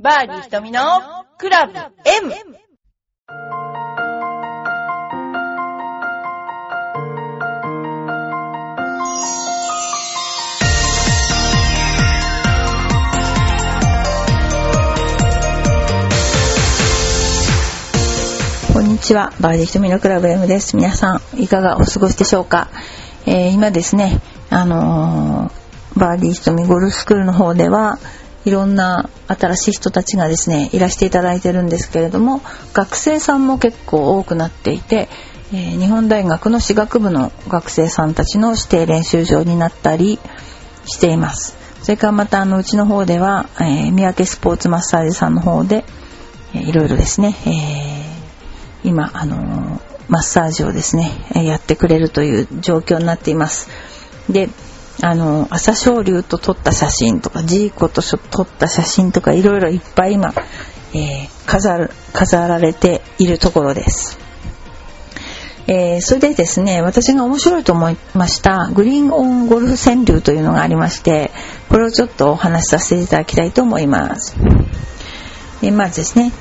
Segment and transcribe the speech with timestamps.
[0.00, 0.80] バーディー瞳の
[1.38, 2.32] クラブ M!
[18.72, 20.76] こんにちは、バーディー瞳のクラブ M です。
[20.76, 22.68] 皆さん、いかがお過ごしでしょうか、
[23.26, 27.98] えー今ですね、あのーバーディー瞳ゴルフスクールの方では、
[28.44, 32.40] いろんな新しい人たちがですね、いらしていただいてるんですけれども、
[32.72, 35.08] 学生さんも結構多くなっていて、
[35.52, 40.18] えー日本大学の私学部の学生さんたちの指定練習場になったり
[40.86, 41.56] しています。
[41.82, 45.84] それからまたあのうちの方では、えー三宅スポーツマッサージさんの方で、
[46.54, 53.68] えーいろいろですね、えー今、あのマッサージをですね、えやってくれるという状況になっています。
[54.30, 54.48] で、
[55.00, 60.34] あの朝青龍と撮った写真とか、ジーコと撮った写真とか、いろいろいっぱい今、
[60.94, 64.18] えー飾る飾られているところです。
[65.66, 71.30] えーそれでですね、私が面白いと思いました、グリーンオンゴルフ川柳というのがありまして、
[71.68, 74.36] これをちょっとお話しさせていただきたいと思います。
[75.62, 76.32] えーまずですね、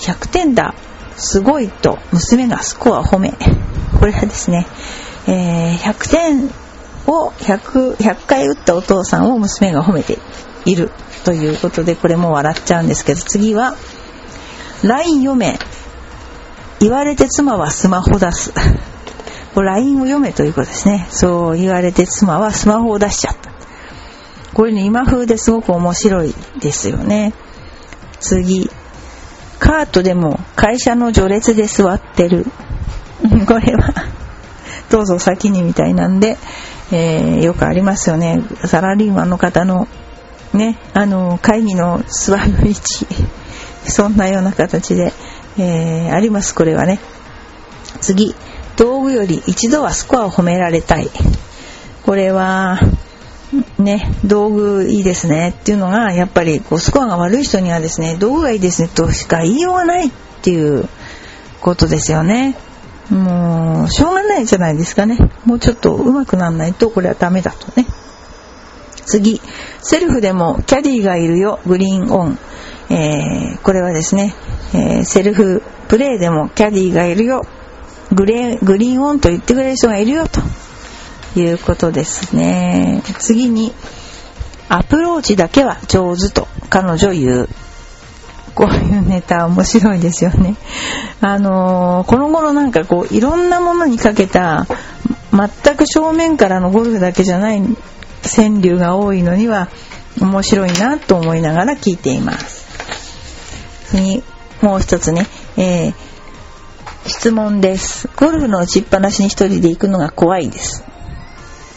[0.00, 0.74] 100点だ、
[1.16, 3.32] すごいと娘がスコア褒め。
[3.98, 4.66] これはですね、
[5.26, 6.63] えー100点
[7.06, 10.18] を 100, 100回打ったお父さんを娘が褒めて
[10.64, 10.90] いる
[11.24, 13.76] ということで、これも笑っちゃうんですけど、次は、
[14.82, 15.58] LINE 読め。
[16.80, 18.52] 言われて妻はスマホ出す。
[19.54, 21.06] これ LINE を読めということですね。
[21.10, 23.52] そう言われて妻はスマホを出しちゃった。
[24.52, 27.32] これね、今風ですごく面白いですよね。
[28.20, 28.70] 次。
[29.58, 32.44] カートでも会社の序列で座ってる。
[33.46, 33.94] これは、
[34.90, 36.36] どうぞ先にみたいなんで、
[36.94, 38.40] えーよくありますよね。
[38.66, 39.88] サラリーマンの方の、
[40.52, 43.06] ね、あの、会議の座る位置。
[43.84, 45.12] そんなような形で、
[45.58, 47.00] えーあります、これはね。
[48.00, 48.34] 次。
[48.76, 51.10] 道具より一度はスコアを褒められたい。
[52.04, 52.78] これは、
[53.78, 60.10] ね、道具いいですねっていうのが、やっぱりこうスコアが悪い人にはですね、道具がいいですねとしか言いようがないっ
[60.42, 60.88] ていう
[61.60, 62.56] ことですよね。
[63.10, 65.18] もう、しょうがないじゃないですかね。
[65.44, 67.86] もうちょっと上手くならないとこれはダメだとね。
[69.04, 69.40] 次、
[69.82, 72.38] セルフでもキャディがいるよ、グリーンオン。
[72.90, 74.34] えーこれはですね、
[74.74, 77.42] えーセルフプレイでもキャディがいるよ、
[78.12, 80.40] グレーグリーンオンと言ってくれる人がいるよと
[81.38, 83.02] いうことですね。
[83.18, 83.72] 次に、
[84.68, 87.48] アプローチだけは上手と彼女言う。
[88.54, 90.56] こういうネタ面白いですよね。
[91.20, 94.66] あのーこの頃なんかこういろんなものにかけた
[95.32, 97.62] 全く正面からのゴルフだけじゃない
[98.22, 99.68] 川柳が多いのには
[100.20, 102.64] 面白いなと思いながら聞いています。
[103.86, 104.22] 次、
[104.60, 105.26] もう一つね、
[105.56, 105.94] えー
[107.06, 108.08] 質問です。
[108.16, 110.84] ゴルフの打ちっぱなしに一人で行くのが怖いです。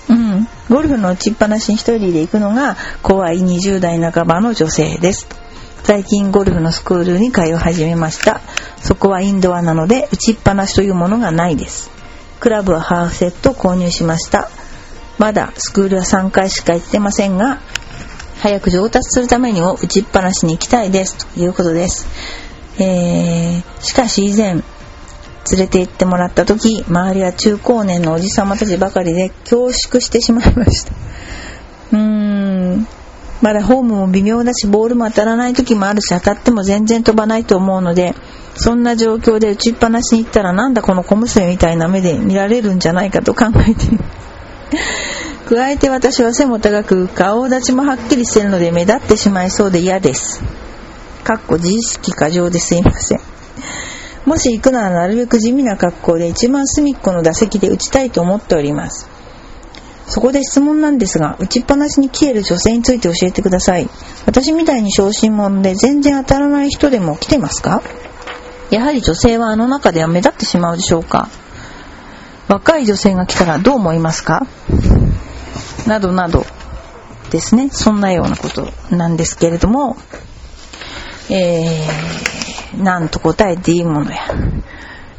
[0.10, 0.48] うん。
[0.70, 5.28] ゴルフの打ちっぱなしに一人で行くのが怖い20代半ばの女性です。
[5.88, 8.42] 最近ゴルフのスクールに通い始めました。
[8.76, 11.90] そこはインドアなので打ちっぱなしというものがないです。
[12.42, 14.50] クラブはハーフセット購入しました。
[15.18, 17.62] まだスクールは3回しか行ってませんが、
[18.42, 22.06] 早く上達するためにも打ちっぱなしに行きたいですということです。
[22.80, 24.64] えー、しかし以前、連
[25.58, 30.92] れて行ってもらった時周りは中高年のおじさまたちばかりで恐縮してしまいました
[31.94, 32.88] うーん
[33.42, 38.16] まだホームも微妙だしボールも当たらない時もあるし当たっても全然飛ばないと思うので
[38.56, 43.86] そんな状況で打ちっぱなしに行ったらなんだこの小娘みたいな目で見られるんじゃないかと考えて。
[43.86, 44.04] い る
[45.48, 50.44] 加えて私は背も高く顔立ちもはっきりしてるので目立ってしまいそうで嫌です。
[51.24, 53.20] かっこ自意識過剰ですいません。
[54.26, 59.08] もし行くならなるべく地味な格好で一番隅っこの打席で打ちたいと思っております。
[60.10, 63.90] そこで質問なんですが、打ちっぱなしに消える女性について教えてください。
[64.26, 67.84] 私みたいに小心者で全然当たらない人でも来てますか？
[68.72, 71.30] やはり女性はあの中では目立ってしまうでしょうか？
[72.48, 74.48] 若い女性が来たらどう思いますか？
[75.86, 76.46] などなど
[77.30, 77.70] ですね。
[77.70, 79.98] そんなようなことなんですけれども、
[81.30, 84.20] えー、なんと答えていいものや。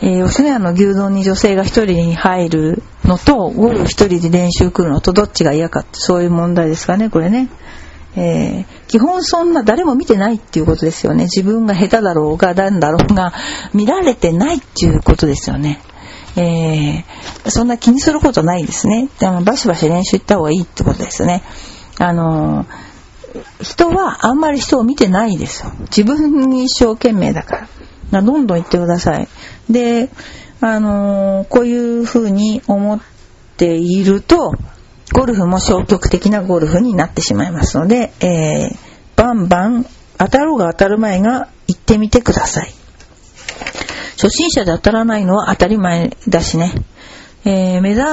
[0.01, 7.49] えー吉野家の牛丼に女性が一人に入るのと、ゴルフ一人で練習来るのと、どっちが嫌かって、そういう問題ですかね、これね。
[8.17, 11.25] えー基本そんな誰も見てないっていうことですよね。
[11.25, 13.35] 自分が下手だろうが、なんだろうが、
[13.75, 15.81] 見られてないっていうことですよね。
[16.37, 19.09] えーそんな気にすることないですね。
[19.19, 21.43] でもバシバシ練習行った方がいいってことですね。
[21.99, 22.67] あの
[23.61, 25.73] 人はあんまり人を見てないですよ。
[25.81, 27.69] 自分に一生懸命だから。
[28.11, 29.29] どんどん言ってください。
[29.71, 30.09] で、
[30.61, 33.01] あのー、こういう風に思っ
[33.57, 34.53] ていると、
[35.13, 38.77] ゴルフも消極的なゴルフになってしまいますので、えー、
[39.17, 39.87] バンバン
[40.19, 42.73] 当たろうが当たる前が行ってみてください。
[44.13, 46.73] 初心者で当たらないのは当たり前だしね。
[47.45, 48.05] えー、目立、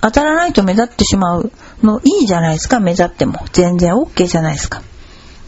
[0.00, 1.50] 当たらないと目立ってしまう
[1.82, 3.44] のいいじゃないですか、目立っても。
[3.52, 4.82] 全然 OK じゃないですか。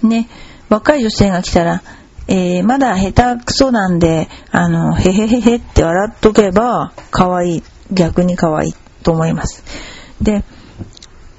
[0.02, 0.28] ね、
[0.68, 1.82] 若い女性が来たら、
[2.30, 7.62] えー、まだ下手くそなんで、あの、へへへへって笑っとけば、可愛い。
[7.92, 9.64] 逆に可愛いと思います。
[10.22, 10.44] で、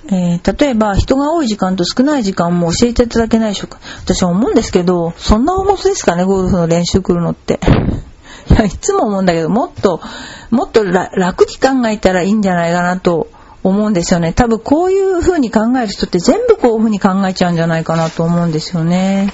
[0.07, 3.79] えー、例えば人が多い時間と少ない時間も教えていただけないでしょうか。
[4.03, 7.61] 私は思うんですけど、そんな重すですかね、ゴルフの練習来るのって。
[8.51, 10.01] いや、いつも思うんだけど、もっと、
[10.49, 13.27] もっと楽に考えたらいいんじゃないかなと
[13.63, 14.33] 思うんですよね。
[14.33, 19.31] 多分こういう風に考える人って全部こういう風に考えちゃうんじゃないかなと思うんですよね。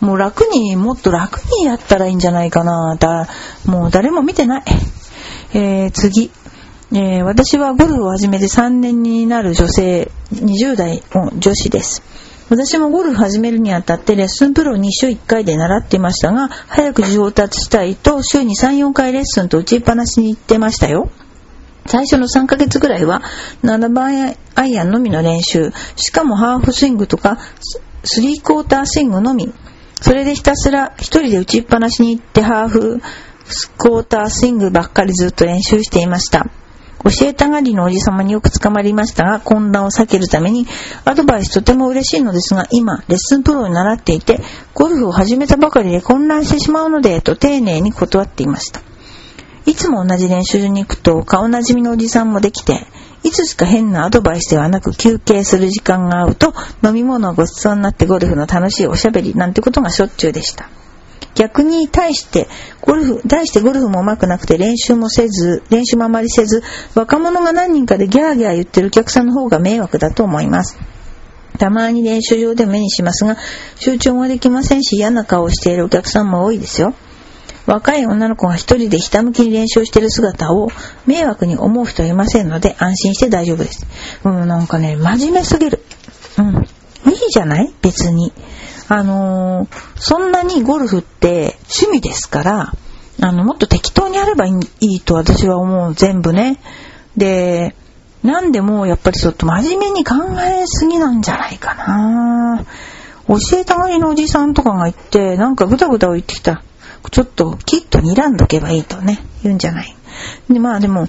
[0.00, 2.96] もう楽に、もっと楽にやったらいいんじゃないかな。
[2.98, 3.28] だ
[3.66, 4.64] もう誰も見てない。
[5.52, 6.30] えー、次。
[6.92, 12.02] えー、私はゴルフを始めて3年になる女性、20代の女子です。
[12.48, 21.10] 私もゴルフ始めるにあたってレッスンプロに週1回で習ってましたが、早く上達したいと週に3、4回レッスンと打ちっぱなしに行ってましたよ。
[21.86, 23.22] 最初の3ヶ月ぐらいは
[23.62, 27.38] 7番アイアンのみの練習、しかもハーフスイングとか
[28.02, 29.52] 3クォータースイングのみ。
[30.00, 33.00] それでひたすら一人で打ちっぱなしに行ってハーフ
[33.44, 36.46] スクォータースイングばっかりずっと練習していました。
[37.02, 40.66] 教えたがりのおじさまによく捕まりましたが、混乱を避けるために、
[41.06, 44.42] アドバイスとても嬉しいのですが、今、レッスンプロに習っていて、
[44.74, 48.82] ゴルフを始めたばかりで混乱してしまうので、と丁寧に断っていました。
[49.64, 52.86] いつも同じ練習に行くと、顔なじみのおじさんもできて、
[53.22, 60.68] いつしか変なアドバイスではなく休憩する時間が合うと、飲み物をご馳走になってゴルフの楽しいおしゃべりなんてことがしょっちゅうでした。
[61.34, 62.48] 逆に対して
[62.80, 66.62] ゴルフ、対してゴルフも上手くなくて練習もせず、練習もあまりせず、
[66.94, 70.78] 若者が何人かでギャーギャー言ってるお客さんの方が迷惑だと思います。
[71.58, 73.36] たまに練習場で目にしますが、
[73.76, 76.94] 集中もできませんし嫌な顔をしているお客さんも多いですよ。
[77.70, 80.70] 若い女の子が一人でひたむきに練習している姿を
[81.06, 83.86] 迷惑に思う人はいませんので安心して大丈夫です。
[84.24, 85.80] う、なんかね、真面目すぎる。
[86.38, 86.66] うん。
[87.10, 87.72] いいじゃない？
[87.80, 88.32] 別に。
[88.88, 92.72] あのー、そんなにゴルフって趣味ですから、
[93.22, 95.94] あの、もっと適当にやればいいと私は思う。
[95.94, 96.58] 全部ね。
[97.16, 97.76] で、
[98.24, 102.64] なんでもやっぱりちょっと真面目に考えすぎなんじゃないかな。
[103.28, 106.64] 教えたがりのおじさんとかが言って、なんかぐだぐだ言ってきた。
[107.10, 109.96] ちょっときっと睨んどけばいいとね、言うんじゃない。
[110.50, 111.08] で、まあでも、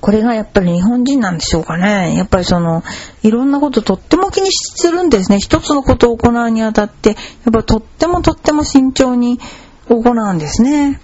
[0.00, 2.14] これがやっぱり日本人なんでしょうかね。
[2.16, 2.82] やっぱりその、
[3.22, 5.38] いろんなこととっても気にしてるんですね。
[5.40, 7.14] 一つのことを行うにあたって、や
[7.50, 9.40] っぱとってもとっても慎重に
[9.88, 11.00] 行うんですね。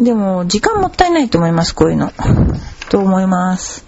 [0.00, 2.12] でも、時間もったいないと思います、こういうの。
[2.90, 3.84] と思います。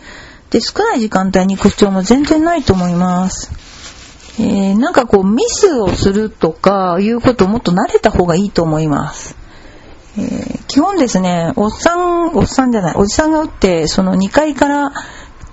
[0.51, 3.53] で、少ない時間帯に行く必要も全然ないと思います。
[4.41, 9.37] えー、なんかこう、ミスをするとか、いうことをもっと慣れた方がいいと思います。
[10.19, 14.93] えー、基本ですね、おっさん、おっさんじゃない、おじさんが打って、その2階から、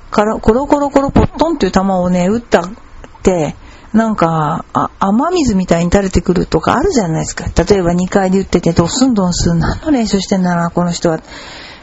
[0.09, 2.69] からコロコロコロポットンっていう球をね、打ったっ
[3.24, 3.56] て、
[3.94, 4.65] なんか、
[5.00, 7.45] 雨水みたいに垂れてくるとかあるじゃないですか。
[7.63, 11.19] 例えば2階で打ってて、ドスンドンスン、何の練習してんだな、この人は。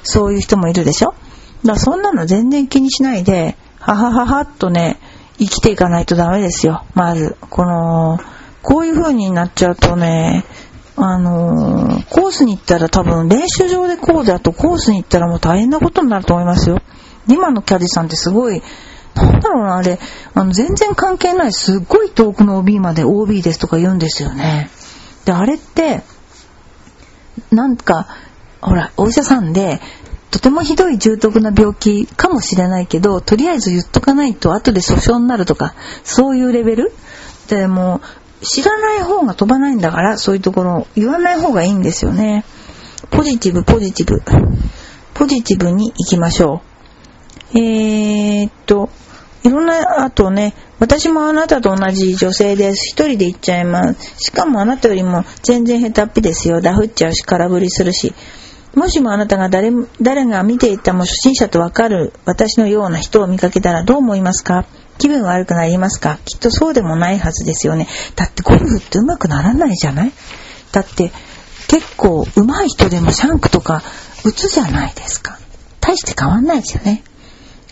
[0.02, 1.14] そういう人もいるでしょ
[1.64, 4.98] だそんなの全然気にしないで、ははははっとね、
[5.38, 6.84] 生きていかないとダメですよ。
[6.94, 8.18] まず、この、
[8.62, 10.44] こういう風になっちゃうとね、
[10.96, 16.80] あのー、コースに行ったら多分練習場でこうだとコースに行ったらもう大変なことになると思いますよ。
[17.28, 18.62] 今のキャディさんってすごい、
[19.14, 19.98] なんだろうな、あれ、
[20.34, 24.70] あの、全然関係ない、すっごい遠くの OB まで OB ですとか言うんですよね。
[25.24, 26.02] で、あれって、
[27.50, 28.06] なんか、
[28.60, 29.80] ほら、お医者さんで、
[30.30, 36.92] とてもひどい重篤な病気かもしれないけど、とりあえず言っとかないと後で訴訟になるとか、そういうレベル？
[37.48, 38.00] でも
[38.44, 42.44] 知らない方が飛ばないんだから、そういうところ言わない方がいいんですよね。
[43.10, 44.22] ポジティブ、ポジティブ。
[45.14, 46.62] ポジティブに行きましょ
[47.54, 47.58] う。
[47.58, 48.90] えー、っと、
[49.44, 52.88] いろんな、あとね、私もあなたと同じ女性です。
[52.92, 54.14] 一人で行っちゃいます。
[54.18, 56.60] しかもあなたよりも全然下手っぴですよ。
[56.60, 58.14] ダフっちゃうし、空振りするし。
[58.74, 59.70] もしもあなたが誰
[60.02, 64.66] 誰が見ていたも初心者とわかる私のような人を見かけたらどう思いますか？
[64.98, 66.18] 気分悪くなりますか？
[66.24, 67.88] きっとそうでもないはずですよね。
[68.16, 70.12] だってゴルフって上手くならないじゃない？
[70.72, 71.12] だって
[71.68, 73.82] 結構上手い人でもシャンクとか
[74.24, 75.38] 打つじゃないですか。
[75.80, 77.02] 大して変わんないですよね。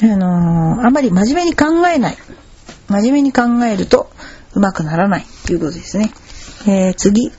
[0.02, 2.17] あのー、あまり真面目に考えない。
[2.88, 4.11] 真面目に考えると
[4.55, 6.12] 上手くならないということですね。
[6.67, 7.31] えー、次。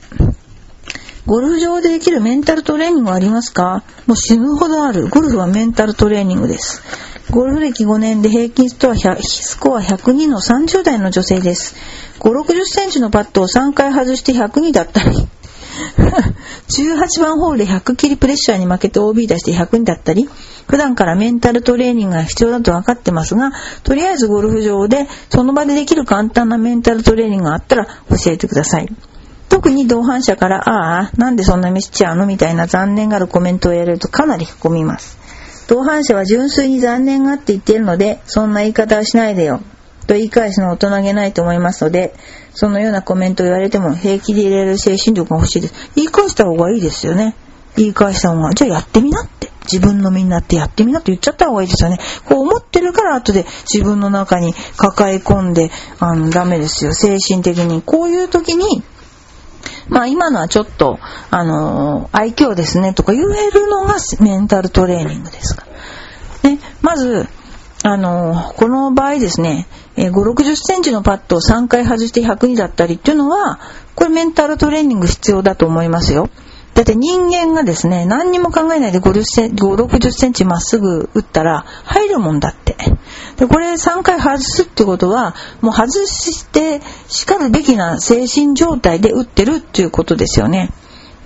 [1.26, 3.82] ゴルフ場でできるメンタルトレーニングはありますか？
[4.06, 5.08] もう死ぬほどある。
[5.08, 6.82] ゴルフはメンタルトレーニングです。
[7.34, 8.92] ゴルフ歴5年で平均スコ
[9.76, 11.74] ア102の30代の女性です。
[12.20, 15.16] 5、60センチのパットを3回外して102だったり、
[16.70, 20.28] 18番ホールで100切りプレッシャーに負けて OB 出して100だったり、
[20.68, 23.50] 普段からメンタルトレーニングが必要だと分かってますが、
[23.82, 28.88] とりあえずゴルフ場でその場でできる簡単なメンタルトレーニングがあったら教えてください。
[29.48, 32.26] 特に同伴者から、ああ、なんでそんなミスちゃうの？
[32.26, 35.23] みたいな残念があるコメントをやれるとかなり凹みます。
[35.66, 39.60] 同伴者は純粋に残念がって言ってるので、そんな言い方はしないでよ。
[40.06, 42.14] と言い返すのは大人げないと思いますので、
[42.52, 45.74] そのようなコメントを言われても平気で入れる精神力が欲しいです。
[45.94, 47.34] 言い返した方がいいですよね。
[47.76, 49.54] 言い返した方が、じゃあやってみなって。
[49.64, 51.98] 自分のみんなってやってみなって言っちゃった方がいいですよね。
[52.26, 56.92] こう思ってるから後で自分の中に抱え込んで、あの、ダメですよ。
[56.92, 57.80] 精神的に。
[57.80, 58.82] こういう時に、
[59.88, 60.98] まあ今のはちょっと、
[61.30, 65.66] あの愛嬌ですねとか言えるのがメンタルトレーニングですか
[66.42, 66.50] ら。
[66.50, 67.26] ね、まず、
[67.82, 69.66] あのこの場合ですね、
[69.96, 73.60] えー、5、60センチのパッドを3回外して102だったりっていうのは、
[73.94, 76.30] これメンタルトレーニング必要だと思いますよ。
[76.74, 82.76] だって人間がですね、何にも考えないで50セン5、60センチまっすぐ打ったら入るもんだって。
[83.36, 90.70] で、これ3回外すってことは、もう外して叱るべきな精神状態で打ってるっていうことですよね。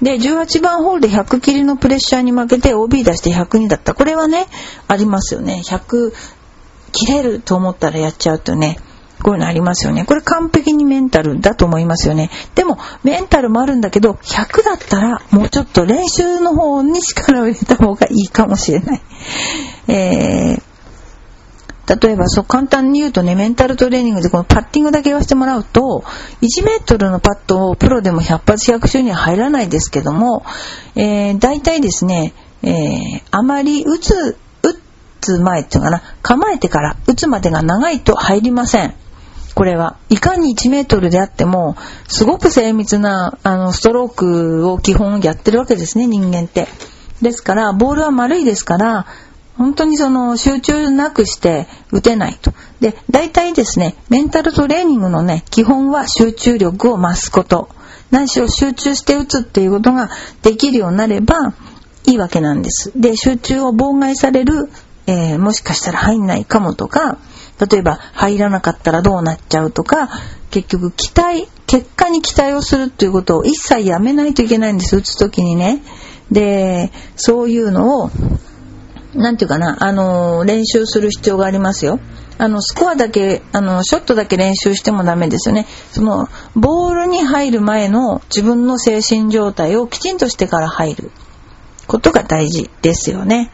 [0.03, 3.95] で、18番ホールで100切りのプレッシャーに負けて OB 出して102だった。
[3.95, 4.47] これはね、
[4.87, 5.63] ありますよね。
[5.65, 6.13] 100
[6.93, 8.79] 切れると思ったらやっちゃうとね。
[9.23, 10.05] こういうのありますよね。
[10.05, 12.31] これ完璧にメンタルだと思いますよね。
[12.55, 19.03] でも、メンタルもあるんだけど、100だったら、もうちょっと練習の方に力を入れた方がいいかもしれない。
[19.89, 20.63] えー、
[21.89, 26.05] 例えば、そう、簡単に言うとね、メンタルトレーニングでこのパッティングだけ言わせてもらうと、
[26.43, 30.45] 1メートルのパットをプロでも100発100中には入らないですけども、
[30.97, 34.75] えー、大体ですね、えー、あまり打つ、打
[35.21, 38.95] つ前っていうかな、構えてから打つまでが長いと入りません。
[39.55, 39.97] これは。
[40.09, 41.77] いかに1メートルであっても、
[42.07, 46.69] すごく精密な、あの、ストロークを基本やってるわけですね、人間って。
[47.23, 49.07] ですから、ボールは丸いですから、
[49.59, 52.53] 本当にその集中なくして打てないと。
[52.81, 57.69] で、大体ですね、メンタルトレーニングのね、基本は集中力を増すこと。
[58.13, 60.11] 何しろ集中して打つっていうことが
[60.43, 61.53] できるようになれば
[62.07, 62.93] いいわけなんです。
[62.95, 64.71] で、集中を妨害される、
[65.09, 67.19] えー、もしかしたら入んないかもとか、
[67.69, 70.09] 例えば入らなかったらどうなっちゃうとか、
[70.51, 75.83] 結局期待、結果に期待をするっていうことを一切やめないといけないんです、打つ時にね。
[76.31, 78.11] で、そういうのを、
[79.19, 81.99] なんていうかな、あの、練習する必要がありますよ。
[82.39, 85.67] あの、スコアだけ、あの、ショットだけ練習してもダメですよね。
[85.91, 91.11] その、ボールに入る前の自分の精神状態をきちんとしてから入る
[91.89, 93.51] ことが大事ですよね。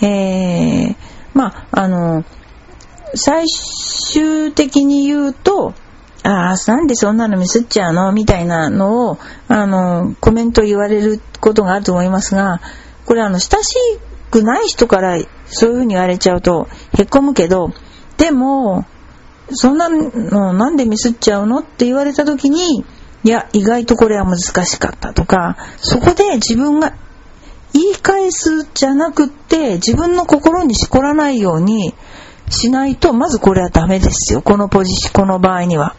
[0.00, 0.96] えー、
[1.34, 2.24] まあ、あの、
[3.14, 5.74] 最終的に言うと、
[6.22, 8.10] ああ、なんでそんなのミスっちゃうの？
[8.12, 9.18] みたいなのを、
[9.48, 12.62] あの、コメント言われることがあると思いますが、
[13.04, 13.76] これあの、親し
[14.34, 16.66] くない人からそういうふうに言われちゃうと、
[16.98, 17.70] へこむけど、
[18.16, 18.84] でも、
[19.50, 22.84] そんなのなんでミスっちゃうのって言われた時に、
[23.22, 26.94] いや、意外とこれは難しかったとか、そこで自分が
[27.72, 31.94] 言い返すじゃなくって、自分の心にしこらないように、
[32.50, 34.42] しないと、まずこれはダメですよ。
[34.42, 35.94] このポジション、この場合には。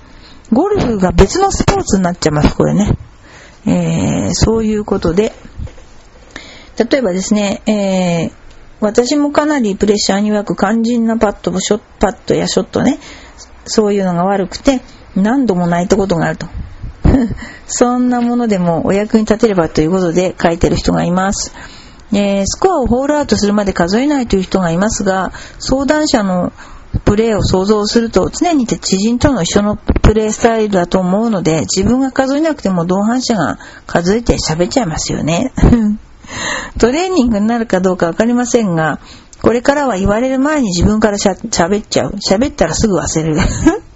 [0.51, 2.97] ゴルフが別のスポーツになっちゃいます、これね。
[3.65, 5.33] えー、そういうことで。
[6.77, 8.31] 例えばですね、えー、
[8.81, 12.99] 私もかなりプレッシャーに弱く肝心なパットショパットやショットね、
[13.65, 14.81] そういうのが悪くて、
[15.15, 16.47] 何度も泣いたことがあると。
[17.67, 21.53] そんなものでもお役に立てればということで書いてる人がいます。
[22.11, 26.51] えー、スコアをホールアウトするまで数えないという人がいますが、相談者の
[27.03, 35.51] プレーを想像すると常にて知人との一緒のプレースタイルだと思うので自分が数えなくても同伴者が数えて喋っちゃいますよね。
[36.79, 38.99] トレーニングになるかどうかわかりませんが、
[39.41, 42.15] これからは言われる前に自分からしゃ喋っちゃう。
[42.15, 43.37] 喋ったらすぐ忘れる。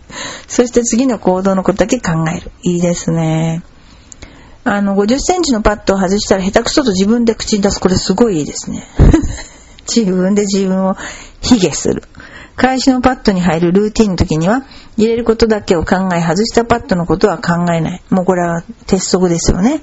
[0.48, 2.52] そして次の行動のことだけ考える。
[2.64, 3.64] いいですね。
[4.64, 7.80] あの、50センチのパッドを外したら下手くそと自分で口に出す。
[7.80, 8.88] これすごいいいですね。
[9.88, 10.96] 自分で自分を
[11.42, 12.04] 卑下する。
[12.56, 14.64] 返しのパッドに入るルーティンの時には、
[14.98, 18.04] 入れることだけを考え、外したパッドのことは考えない。
[18.10, 19.82] もうこれは鉄則ですよね。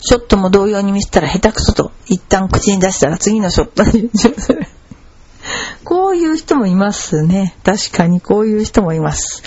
[0.00, 4.66] ショットも同様に見せたら下手くそと一旦口に出したら次のショットにする。
[5.84, 7.56] こういう人もいますね。
[7.64, 9.42] 確かにこういう人もいます。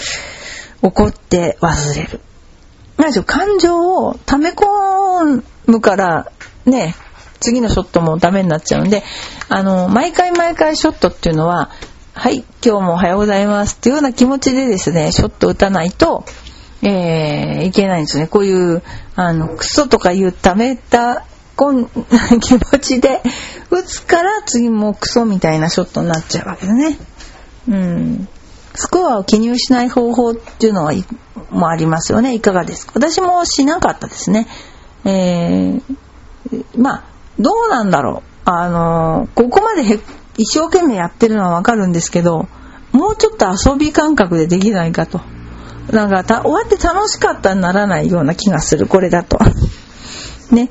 [0.82, 2.20] 怒って忘れる。
[2.98, 6.32] 何でしょう、感情を溜め込むから
[6.66, 6.96] ね、
[7.40, 9.04] 次のショットもダメになっちゃうんで、
[9.50, 11.72] あの、毎回毎回ショットっていうのは、
[12.14, 16.26] はい、今日もおはようございますっていうような気持ちでですね、ショット打たないと、
[16.82, 18.28] えー、いけないんですね。
[18.28, 18.84] こういう、
[19.16, 21.26] あの、クソとかいう溜めた
[22.42, 23.22] 気持ちで
[23.70, 26.98] 打つから次もクソみたいなショットになっちゃうわけだね。
[27.70, 28.28] うん。
[28.74, 30.94] スコアを記入しない方法っていうのは
[31.52, 32.34] もありますよね。
[32.34, 32.94] いかがですか？
[32.96, 34.48] 私もしなかったですね。
[35.06, 35.82] えー、
[36.76, 37.04] まあ、
[37.40, 38.50] どうなんだろう。
[38.50, 39.84] あのここまで
[40.38, 42.48] 一生懸命やってるのはわかるんですけど、
[42.92, 45.22] もうちょっと遊び感覚でできないかと。
[45.92, 49.38] なんか終わって楽しかったにならないような気がする、これだと。
[50.52, 50.70] ね。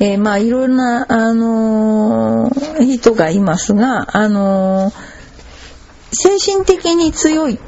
[0.00, 4.94] えー、まあいろんな、あのー、人がいますが、あのー、
[6.12, 7.58] 精神的に強い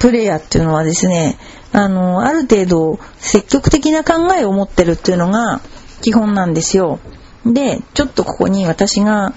[0.00, 1.38] プレイヤーっていうのはですね、
[1.72, 5.60] あのある程度積極的な考えを持ってるっていうのが
[6.02, 7.00] 基本なんですよ。
[7.44, 9.34] で、ちょっとここに私が、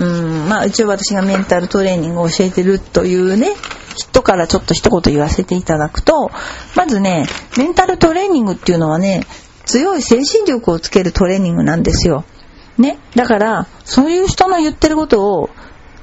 [0.00, 3.52] うん、まあ一応私がメンタルトレーニングを教えてるというね、
[3.94, 6.30] 人からちょっと一言言わせていただくと、
[6.76, 9.26] まずね、メンタルトレーニングっていうのはね、
[9.64, 12.24] 強い精神力をつけるトレーニングなんですよ。
[12.78, 12.98] ね。
[13.14, 15.50] だから、そういう人の言ってることを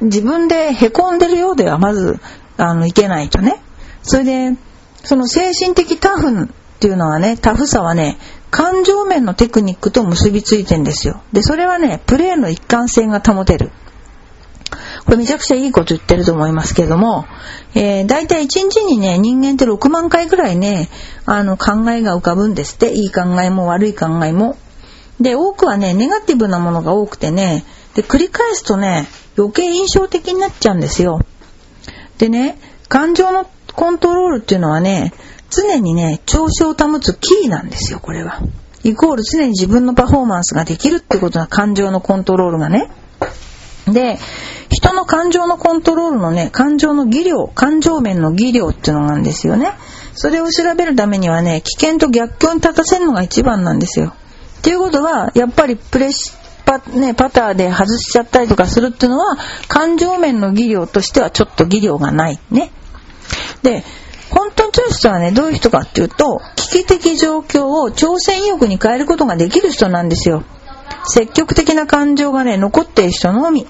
[0.02, 2.20] 自分で凹んでるようではまず、
[2.58, 3.62] あの、いけないとね。
[4.04, 4.58] それで、
[5.04, 6.48] その精神的タフっ
[6.80, 8.18] ていうのはね、タフさはね、
[8.50, 11.22] 感情面のテクニックと結びついてんですよ。
[11.32, 13.72] で、それはね、プレーの一貫性が保てる。
[15.06, 17.26] これめちゃくちゃいいこと言ってると思いますけれども、
[17.74, 20.90] えー、大体1日にね、人間って6万回ぐらいね、
[21.26, 22.94] あの考えが浮かぶんですって。
[22.94, 24.58] いい考えも悪い考えも。
[25.20, 27.64] で、多くはね、ネガティブなものが多くてね、
[27.96, 31.22] で、繰り返すとね、余計印象的になっちゃうんですよ。
[32.18, 35.14] でね、感情のコントロールっていうのはね、
[35.50, 38.40] 常にね、調子を保つキーなんですよ、これは。
[38.84, 42.90] イコール常に自分のパフォーマンスができるってことは感情のコントロールがね。
[43.88, 44.20] で、
[44.70, 49.74] 人の感情のコントロールのね、感情の技量、感情面の技量っていうのなんですよね。
[50.14, 54.14] それを調べるためにはね、危険と逆境に立たせるのが一番なんですよ。
[54.60, 56.32] っていうことは、やっぱりプレッシ
[56.66, 62.40] パ,、ね、パターで外しちゃったりとかするっていうのは、感情面の技量としてはちょっと技量がない。
[62.52, 62.72] ね。
[63.64, 63.84] で、
[64.30, 70.44] 本当に強い人はね、どういう人かっていうと、危機的状況を挑戦意欲に変えることができる人なんですよ。
[71.06, 73.68] 積極的な感情がね、残っている人のみ。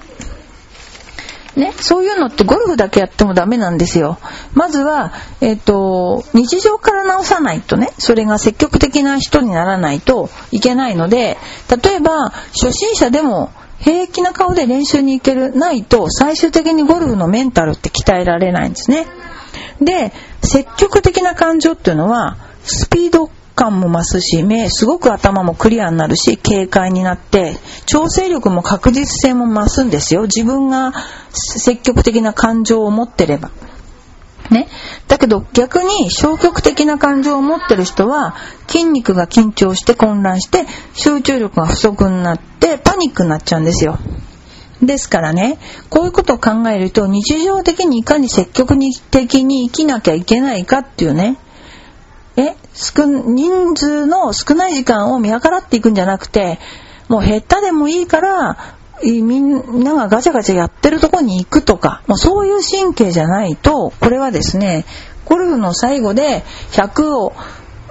[1.56, 4.18] ね、そういうのってゴルフだけやってもダメなんですよ。
[4.54, 11.36] まずは、えっ、ー、と、日常から直さないとね、それが積極的な人にならないといけないので、
[11.82, 19.06] 例えば、初心者でも平気な顔で練習に行ける、ないと、最終的にゴルフのメンタルって鍛えられないんですね。
[19.80, 30.22] で、積極的な感情っていうのは、スピード感も増すし、目、すごく頭もクリアになるし、軽快になって、調整力も確実性も増すんですよ。
[30.22, 30.92] 自分が
[31.30, 33.50] 積極的な感情を持ってれば。
[34.50, 34.68] ね。
[35.08, 38.34] だけど逆に消極的な感情を持ってる人は
[38.68, 43.98] 筋肉が緊張して混乱して集中力が不足になってパニックになっちゃうんですよ。
[44.82, 45.58] ですからね、
[45.90, 48.76] こういうことを考えると日常的にいかに積極
[49.12, 51.38] 的に生きなきゃいけないかっていうね、
[52.36, 56.58] え、少、人数の少ない時間を見計らっていくんじゃなくて、
[57.08, 58.56] もう減ったでもいいから、
[59.02, 64.84] みんながガチャガチャやってるとこに行くとか、もうそういう神経じゃないと、これはですね、
[65.24, 67.32] ゴルフの最後で100を、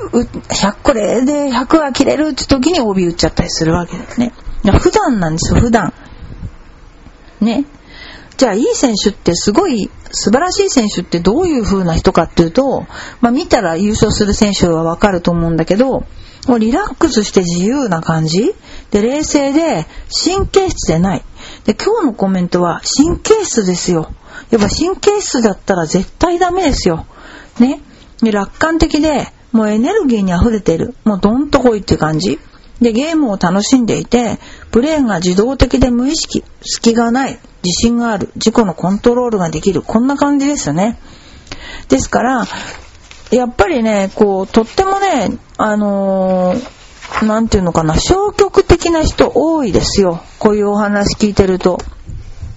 [0.01, 4.33] 100これで100は切れるって時に帯打っちゃったりするわけですね。
[4.79, 5.93] 普段なんですよ、普段。
[7.39, 7.65] ね。
[8.41, 12.87] じゃあいい選手ってすごい素晴らしい選手ってどういう風な人かっていうと、
[13.19, 16.05] まあ見たら優勝する選手はわかると思うんだけど、
[16.47, 18.55] もうリラックスして自由な感じ
[18.89, 19.85] で、冷静で
[20.25, 21.23] 神経質でない。
[21.65, 24.11] で、今日のコメントは神経質ですよ。
[24.49, 27.05] やっぱ神経質だったら絶対ダメですよ。
[27.59, 27.79] ね。
[28.23, 30.95] で、楽観的で、もうエネルギーに溢れてる。
[31.03, 32.39] もうどんとこいっていう感じ。
[32.81, 34.39] で、ゲームを楽しんでいて、
[34.71, 40.97] ブレーンが自動的で無意識、隙がない、自信がある、自己のコントロールができる、こんな感じですよね。
[41.89, 42.45] ですから、
[43.31, 50.21] やっぱりね、こう、とってもね、あのー、なんていうのかな、消極的な人多いですよ。
[50.39, 51.79] こういうお話聞いてると。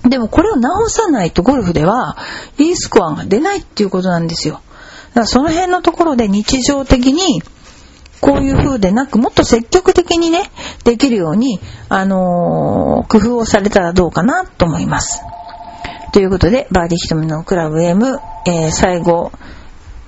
[0.08, 2.16] でもこれを直さないとゴルフでは、
[2.58, 4.60] いいスコアが出ないっていうことなんですよ。
[5.08, 7.42] だからその辺のところで日常的に、
[8.24, 10.50] こういう風でなく、もっと積極的にね、
[10.84, 11.60] できるように、
[11.90, 15.22] あのー、工夫をされたらどうかなと思います。
[16.14, 19.30] ということで、バーディーひとみのクラブ M、えー、最後、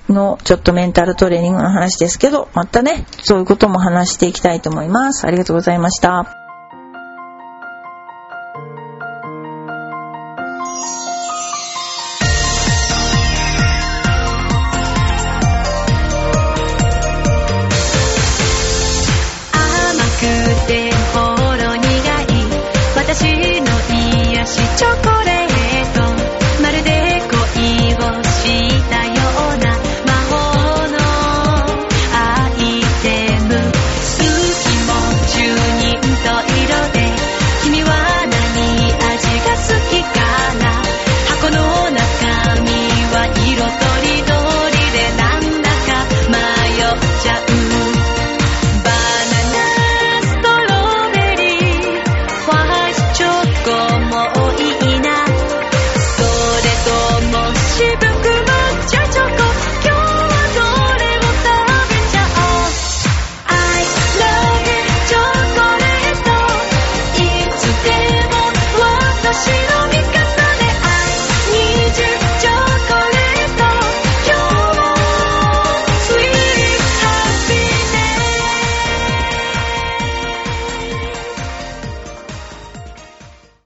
[0.09, 5.27] のちょっとメンタルトレーニングの話ですけど、またね、そういうことも話していきたいと思います。
[5.27, 6.46] ありがとうございました。